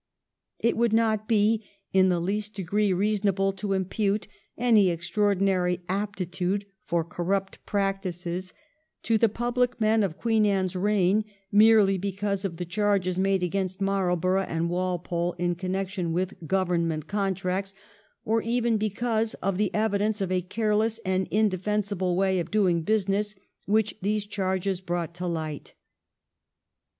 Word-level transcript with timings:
It 0.57 0.75
would 0.77 0.93
not 0.93 1.27
be 1.27 1.63
in 1.93 2.09
the 2.09 2.19
least 2.19 2.55
degree 2.55 2.91
reasonable 2.91 3.53
to 3.53 3.73
impute 3.73 4.27
any 4.57 4.89
extraordinary 4.89 5.81
aptitude 5.87 6.65
for 6.87 7.03
corrupt 7.03 7.63
practices 7.67 8.51
to 9.03 9.19
the 9.19 9.29
public 9.29 9.79
men 9.79 10.01
of 10.01 10.17
Queen 10.17 10.43
Anne's 10.43 10.75
reign 10.75 11.23
merely 11.51 11.99
because 11.99 12.43
of 12.43 12.57
the 12.57 12.65
charges 12.65 13.19
made 13.19 13.43
against 13.43 13.79
Marlborough 13.79 14.41
and 14.41 14.71
Walpole 14.71 15.33
in 15.33 15.53
connection 15.53 16.13
with 16.13 16.47
Government 16.47 17.05
contracts, 17.05 17.75
or 18.25 18.41
even 18.41 18.77
because 18.79 19.35
of 19.35 19.59
the 19.59 19.71
evidence 19.71 20.19
of 20.19 20.31
a 20.31 20.41
careless 20.41 20.97
and 21.05 21.27
indefensible 21.29 22.15
way 22.15 22.39
of 22.39 22.49
doing 22.49 22.81
business 22.81 23.35
which 23.67 23.93
these 24.01 24.25
charges 24.25 24.81
brought 24.81 25.13
to 25.13 25.27
light. 25.27 25.75